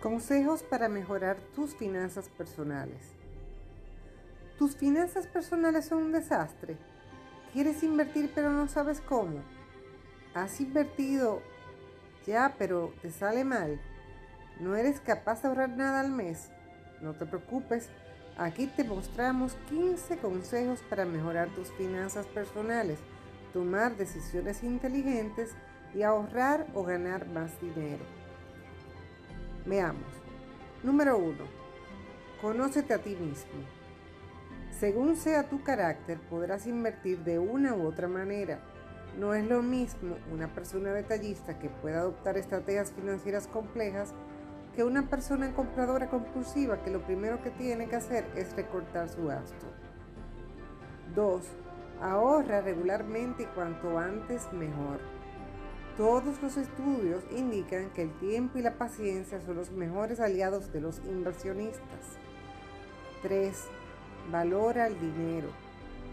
Consejos 0.00 0.62
para 0.62 0.88
mejorar 0.88 1.38
tus 1.56 1.74
finanzas 1.74 2.28
personales. 2.28 3.00
¿Tus 4.56 4.76
finanzas 4.76 5.26
personales 5.26 5.86
son 5.86 6.04
un 6.04 6.12
desastre? 6.12 6.76
¿Quieres 7.52 7.82
invertir 7.82 8.30
pero 8.32 8.50
no 8.50 8.68
sabes 8.68 9.00
cómo? 9.00 9.42
¿Has 10.34 10.60
invertido 10.60 11.42
ya 12.28 12.54
pero 12.56 12.94
te 13.02 13.10
sale 13.10 13.42
mal? 13.42 13.80
¿No 14.60 14.76
eres 14.76 15.00
capaz 15.00 15.42
de 15.42 15.48
ahorrar 15.48 15.70
nada 15.70 15.98
al 15.98 16.12
mes? 16.12 16.48
No 17.00 17.14
te 17.14 17.26
preocupes, 17.26 17.88
aquí 18.36 18.68
te 18.68 18.84
mostramos 18.84 19.56
15 19.68 20.18
consejos 20.18 20.80
para 20.88 21.06
mejorar 21.06 21.48
tus 21.56 21.72
finanzas 21.72 22.26
personales, 22.26 23.00
tomar 23.52 23.96
decisiones 23.96 24.62
inteligentes 24.62 25.56
y 25.92 26.02
ahorrar 26.02 26.68
o 26.72 26.84
ganar 26.84 27.26
más 27.26 27.60
dinero. 27.60 28.27
Veamos. 29.68 30.00
Número 30.82 31.18
1. 31.18 31.36
Conócete 32.40 32.94
a 32.94 32.98
ti 32.98 33.10
mismo. 33.10 33.60
Según 34.70 35.14
sea 35.14 35.50
tu 35.50 35.62
carácter, 35.62 36.18
podrás 36.30 36.66
invertir 36.66 37.18
de 37.18 37.38
una 37.38 37.74
u 37.74 37.86
otra 37.86 38.08
manera. 38.08 38.60
No 39.18 39.34
es 39.34 39.46
lo 39.46 39.62
mismo 39.62 40.16
una 40.32 40.48
persona 40.54 40.92
detallista 40.92 41.58
que 41.58 41.68
pueda 41.68 41.98
adoptar 41.98 42.38
estrategias 42.38 42.92
financieras 42.92 43.46
complejas 43.46 44.14
que 44.74 44.84
una 44.84 45.02
persona 45.10 45.52
compradora 45.52 46.08
compulsiva 46.08 46.82
que 46.82 46.90
lo 46.90 47.02
primero 47.02 47.42
que 47.42 47.50
tiene 47.50 47.88
que 47.88 47.96
hacer 47.96 48.24
es 48.36 48.56
recortar 48.56 49.10
su 49.10 49.26
gasto. 49.26 49.66
2. 51.14 51.42
Ahorra 52.00 52.62
regularmente 52.62 53.42
y 53.42 53.46
cuanto 53.46 53.98
antes 53.98 54.50
mejor. 54.50 55.17
Todos 55.98 56.40
los 56.40 56.56
estudios 56.56 57.24
indican 57.36 57.90
que 57.90 58.02
el 58.02 58.12
tiempo 58.20 58.56
y 58.56 58.62
la 58.62 58.78
paciencia 58.78 59.40
son 59.40 59.56
los 59.56 59.72
mejores 59.72 60.20
aliados 60.20 60.72
de 60.72 60.80
los 60.80 60.98
inversionistas. 60.98 62.16
3. 63.22 63.66
Valora 64.30 64.86
el 64.86 65.00
dinero. 65.00 65.48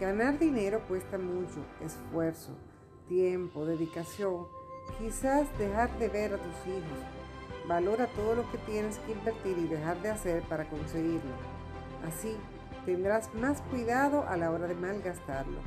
Ganar 0.00 0.38
dinero 0.38 0.80
cuesta 0.88 1.18
mucho, 1.18 1.66
esfuerzo, 1.82 2.52
tiempo, 3.08 3.66
dedicación, 3.66 4.46
quizás 4.98 5.46
dejar 5.58 5.96
de 5.98 6.08
ver 6.08 6.32
a 6.32 6.38
tus 6.38 6.66
hijos. 6.66 6.98
Valora 7.68 8.06
todo 8.06 8.36
lo 8.36 8.50
que 8.50 8.56
tienes 8.58 8.96
que 9.00 9.12
invertir 9.12 9.58
y 9.58 9.68
dejar 9.68 10.00
de 10.00 10.12
hacer 10.12 10.42
para 10.44 10.66
conseguirlo. 10.66 11.34
Así 12.08 12.38
tendrás 12.86 13.34
más 13.34 13.60
cuidado 13.70 14.26
a 14.26 14.38
la 14.38 14.50
hora 14.50 14.66
de 14.66 14.76
malgastarlo. 14.76 15.60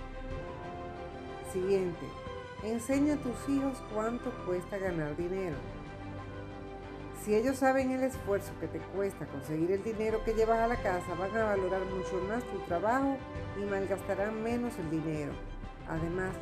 Siguiente. 1.54 2.27
Enseña 2.64 3.14
a 3.14 3.18
tus 3.18 3.50
hijos 3.50 3.84
cuánto 3.94 4.32
cuesta 4.46 4.80
ganar 4.80 5.16
dinero. 5.16 5.56
Si 7.22 7.36
ellos 7.36 7.58
saben 7.58 7.92
el 7.92 8.02
esfuerzo 8.02 8.52
que 8.60 8.68
te 8.68 8.80
cuesta 8.80 9.28
conseguir 9.28 9.72
el 9.72 9.84
dinero 9.84 10.24
que 10.24 10.34
llevas 10.34 10.60
a 10.60 10.68
la 10.68 10.78
casa, 10.78 11.14
van 11.20 11.36
a 11.38 11.44
valorar 11.44 11.82
mucho 11.86 12.20
más 12.28 12.44
tu 12.46 12.58
trabajo 12.62 13.18
y 13.62 13.66
malgastarán 13.66 14.42
menos 14.42 14.74
el 14.80 14.90
dinero. 14.90 15.34
Además, 15.88 16.34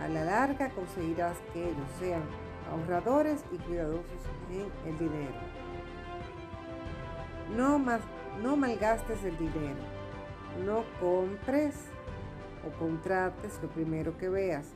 a 0.00 0.08
la 0.08 0.24
larga 0.24 0.68
conseguirás 0.70 1.38
que 1.54 1.62
ellos 1.62 1.88
sean 1.98 2.22
ahorradores 2.70 3.42
y 3.50 3.56
cuidadosos 3.58 4.04
en 4.50 4.92
el 4.92 4.98
dinero. 4.98 5.34
No, 7.56 7.78
más, 7.78 8.02
no 8.42 8.56
malgastes 8.56 9.24
el 9.24 9.38
dinero. 9.38 9.80
No 10.66 10.84
compres 11.00 11.74
o 12.66 12.78
contrates 12.78 13.58
lo 13.62 13.68
primero 13.68 14.18
que 14.18 14.28
veas 14.28 14.74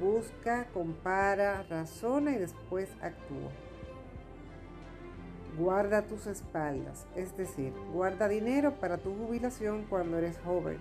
Busca, 0.00 0.66
compara, 0.72 1.62
razona 1.68 2.32
y 2.32 2.38
después 2.38 2.88
actúa. 3.00 3.50
Guarda 5.58 6.06
tus 6.06 6.26
espaldas, 6.26 7.06
es 7.14 7.36
decir, 7.36 7.74
guarda 7.92 8.26
dinero 8.26 8.80
para 8.80 8.96
tu 8.96 9.14
jubilación 9.14 9.84
cuando 9.88 10.16
eres 10.16 10.38
joven. 10.38 10.78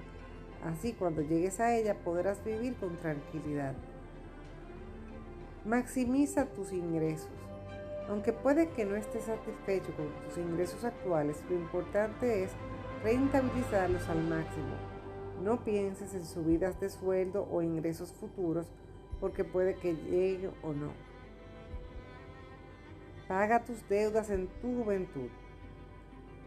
Así 0.64 0.94
cuando 0.94 1.21
llegues 1.21 1.60
a 1.60 1.76
ella 1.76 1.95
podrás 1.95 2.44
vivir 2.44 2.76
con 2.76 2.95
tranquilidad. 2.98 3.73
Maximiza 5.66 6.45
tus 6.45 6.71
ingresos. 6.71 7.30
Aunque 8.10 8.33
puede 8.33 8.70
que 8.70 8.86
no 8.86 8.95
estés 8.95 9.26
satisfecho 9.26 9.94
con 9.95 10.08
tus 10.26 10.38
ingresos 10.38 10.83
actuales, 10.83 11.38
lo 11.50 11.55
importante 11.55 12.44
es 12.44 12.52
rentabilizarlos 13.04 14.08
al 14.10 14.23
máximo. 14.23 14.76
No 15.44 15.64
pienses 15.64 16.14
en 16.14 16.26
subidas 16.26 16.80
de 16.80 16.89
sueldo 16.89 17.48
o 17.52 17.61
ingresos 17.61 18.14
futuros 18.14 18.71
porque 19.21 19.45
puede 19.45 19.76
que 19.76 19.93
llegue 19.93 20.49
o 20.64 20.73
no. 20.73 20.92
Paga 23.27 23.64
tus 23.64 23.87
deudas 23.87 24.30
en 24.30 24.48
tu 24.61 24.83
juventud. 24.83 25.30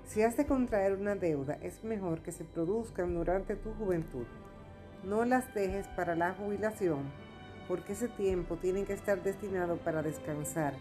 Si 0.04 0.22
has 0.22 0.36
de 0.36 0.44
contraer 0.44 0.92
una 0.92 1.14
deuda, 1.14 1.54
es 1.62 1.82
mejor 1.82 2.20
que 2.20 2.32
se 2.32 2.44
produzcan 2.44 3.14
durante 3.14 3.56
tu 3.56 3.72
juventud. 3.74 4.26
No 5.02 5.24
las 5.24 5.54
dejes 5.54 5.88
para 5.88 6.14
la 6.14 6.34
jubilación, 6.34 7.10
porque 7.68 7.94
ese 7.94 8.08
tiempo 8.08 8.56
tiene 8.56 8.84
que 8.84 8.92
estar 8.92 9.22
destinado 9.22 9.76
para 9.78 10.02
descansar, 10.02 10.74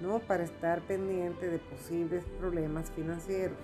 no 0.00 0.20
para 0.20 0.44
estar 0.44 0.82
pendiente 0.82 1.48
de 1.48 1.58
posibles 1.58 2.24
problemas 2.38 2.90
financieros. 2.92 3.58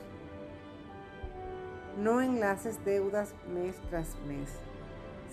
No 1.97 2.21
enlaces 2.21 2.85
deudas 2.85 3.35
mes 3.55 3.77
tras 3.89 4.17
mes. 4.27 4.49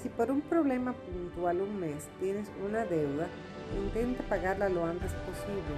Si 0.02 0.10
por 0.10 0.32
un 0.32 0.42
problema 0.42 0.94
puntual 0.94 1.62
un 1.62 1.80
mes 1.80 2.08
tienes 2.20 2.50
una 2.68 2.86
deuda, 2.86 3.28
intenta 3.78 4.24
pagarla 4.24 4.68
lo 4.68 4.84
antes 4.84 5.14
posible. 5.14 5.76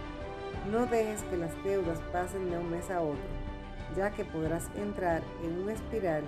No 0.71 0.85
dejes 0.85 1.21
que 1.23 1.35
las 1.35 1.51
deudas 1.65 1.99
pasen 2.13 2.49
de 2.49 2.57
un 2.57 2.71
mes 2.71 2.89
a 2.89 3.01
otro, 3.01 3.19
ya 3.97 4.11
que 4.11 4.23
podrás 4.23 4.69
entrar 4.77 5.21
en 5.43 5.63
una 5.63 5.73
espiral 5.73 6.23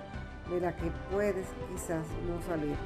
de 0.50 0.60
la 0.60 0.76
que 0.76 0.90
puedes 1.10 1.46
quizás 1.72 2.06
no 2.28 2.42
salir. 2.46 2.76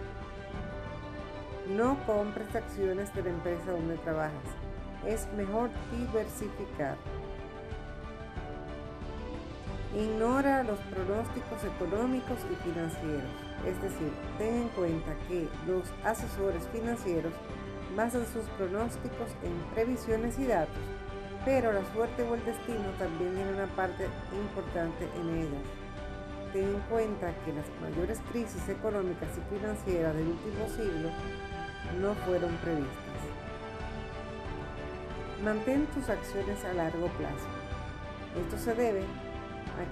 No 1.77 1.99
compres 2.07 2.55
acciones 2.55 3.13
de 3.13 3.25
la 3.25 3.31
empresa 3.31 3.73
donde 3.73 3.97
trabajas. 3.99 4.33
Es 5.09 5.27
mejor 5.37 5.71
diversificar. 5.91 6.97
Ignora 9.95 10.63
los 10.63 10.79
pronósticos 10.81 11.65
económicos 11.65 12.39
y 12.47 12.55
financieros. 12.63 13.31
Es 13.67 13.83
decir, 13.83 14.13
ten 14.39 14.55
en 14.63 14.69
cuenta 14.69 15.17
que 15.27 15.49
los 15.67 15.83
asesores 16.05 16.63
financieros 16.73 17.33
basan 17.97 18.25
sus 18.33 18.45
pronósticos 18.57 19.35
en 19.43 19.53
previsiones 19.75 20.39
y 20.39 20.47
datos, 20.47 20.79
pero 21.45 21.73
la 21.73 21.85
suerte 21.93 22.23
o 22.23 22.37
el 22.37 22.45
destino 22.45 22.89
también 23.01 23.35
tiene 23.35 23.53
una 23.53 23.67
parte 23.75 24.07
importante 24.33 25.09
en 25.21 25.29
ellas. 25.41 25.67
Ten 26.53 26.69
en 26.69 26.81
cuenta 26.89 27.35
que 27.45 27.53
las 27.53 27.67
mayores 27.83 28.21
crisis 28.31 28.69
económicas 28.69 29.29
y 29.37 29.55
financieras 29.55 30.15
del 30.15 30.29
último 30.29 30.69
siglo 30.69 31.11
no 32.01 32.15
fueron 32.27 32.55
previstas. 32.59 33.21
Mantén 35.43 35.87
tus 35.87 36.09
acciones 36.09 36.65
a 36.65 36.75
largo 36.75 37.09
plazo. 37.19 37.49
Esto 38.39 38.57
se 38.57 38.75
debe 38.75 39.03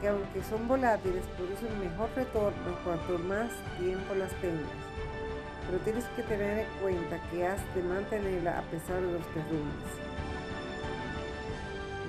que 0.01 0.09
aunque 0.09 0.43
son 0.43 0.69
volátiles, 0.69 1.25
producen 1.37 1.81
mejor 1.81 2.11
retorno 2.15 2.79
cuanto 2.85 3.19
más 3.19 3.51
tiempo 3.79 4.15
las 4.15 4.33
tengas. 4.41 4.69
Pero 5.67 5.79
tienes 5.81 6.05
que 6.17 6.23
tener 6.23 6.61
en 6.61 6.81
cuenta 6.81 7.21
que 7.31 7.47
has 7.47 7.75
de 7.75 7.83
mantenerla 7.83 8.59
a 8.59 8.63
pesar 8.71 9.01
de 9.01 9.13
los 9.13 9.35
derrumbes. 9.35 10.09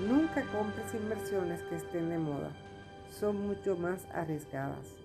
Nunca 0.07 0.43
compres 0.51 0.93
inversiones 0.93 1.61
que 1.63 1.75
estén 1.75 2.09
de 2.09 2.17
moda. 2.17 2.51
Son 3.09 3.47
mucho 3.47 3.75
más 3.75 4.05
arriesgadas. 4.13 4.95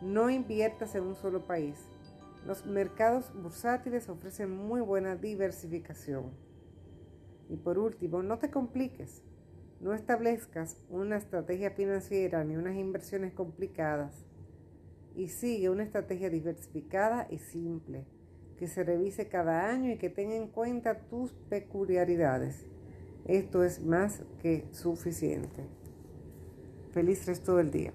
No 0.00 0.30
inviertas 0.30 0.94
en 0.94 1.04
un 1.04 1.16
solo 1.16 1.40
país. 1.40 1.76
Los 2.46 2.66
mercados 2.66 3.32
bursátiles 3.34 4.08
ofrecen 4.08 4.50
muy 4.50 4.80
buena 4.80 5.16
diversificación. 5.16 6.30
Y 7.48 7.56
por 7.56 7.78
último, 7.78 8.22
no 8.22 8.38
te 8.38 8.50
compliques. 8.50 9.22
No 9.82 9.94
establezcas 9.94 10.76
una 10.88 11.16
estrategia 11.16 11.72
financiera 11.72 12.44
ni 12.44 12.56
unas 12.56 12.76
inversiones 12.76 13.32
complicadas 13.32 14.14
y 15.16 15.26
sigue 15.26 15.70
una 15.70 15.82
estrategia 15.82 16.30
diversificada 16.30 17.26
y 17.28 17.38
simple, 17.38 18.06
que 18.56 18.68
se 18.68 18.84
revise 18.84 19.26
cada 19.26 19.68
año 19.68 19.90
y 19.90 19.98
que 19.98 20.08
tenga 20.08 20.36
en 20.36 20.46
cuenta 20.46 21.00
tus 21.08 21.32
peculiaridades. 21.50 22.64
Esto 23.26 23.64
es 23.64 23.84
más 23.84 24.22
que 24.40 24.68
suficiente. 24.70 25.66
Feliz 26.92 27.26
resto 27.26 27.56
del 27.56 27.72
día. 27.72 27.92